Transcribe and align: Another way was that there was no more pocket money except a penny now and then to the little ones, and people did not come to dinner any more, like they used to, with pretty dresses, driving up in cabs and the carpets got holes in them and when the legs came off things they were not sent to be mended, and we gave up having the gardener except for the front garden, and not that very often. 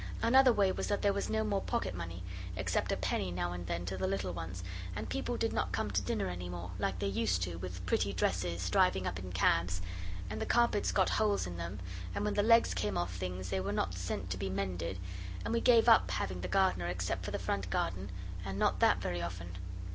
Another 0.23 0.51
way 0.51 0.71
was 0.71 0.87
that 0.87 1.03
there 1.03 1.13
was 1.13 1.29
no 1.29 1.43
more 1.43 1.61
pocket 1.61 1.93
money 1.93 2.23
except 2.55 2.91
a 2.91 2.97
penny 2.97 3.31
now 3.31 3.51
and 3.51 3.67
then 3.67 3.85
to 3.85 3.95
the 3.97 4.07
little 4.07 4.33
ones, 4.33 4.63
and 4.95 5.07
people 5.07 5.37
did 5.37 5.53
not 5.53 5.71
come 5.71 5.91
to 5.91 6.01
dinner 6.01 6.25
any 6.27 6.49
more, 6.49 6.71
like 6.79 6.97
they 6.97 7.05
used 7.05 7.43
to, 7.43 7.57
with 7.57 7.85
pretty 7.85 8.11
dresses, 8.11 8.67
driving 8.71 9.05
up 9.05 9.19
in 9.19 9.31
cabs 9.31 9.79
and 10.27 10.41
the 10.41 10.45
carpets 10.47 10.91
got 10.91 11.09
holes 11.09 11.45
in 11.45 11.57
them 11.57 11.79
and 12.15 12.25
when 12.25 12.33
the 12.33 12.41
legs 12.41 12.73
came 12.73 12.97
off 12.97 13.13
things 13.13 13.49
they 13.51 13.59
were 13.59 13.71
not 13.71 13.93
sent 13.93 14.31
to 14.31 14.37
be 14.37 14.49
mended, 14.49 14.97
and 15.45 15.53
we 15.53 15.61
gave 15.61 15.87
up 15.87 16.09
having 16.09 16.41
the 16.41 16.47
gardener 16.47 16.87
except 16.87 17.23
for 17.23 17.29
the 17.29 17.37
front 17.37 17.69
garden, 17.69 18.09
and 18.43 18.57
not 18.57 18.79
that 18.79 18.97
very 18.99 19.21
often. 19.21 19.55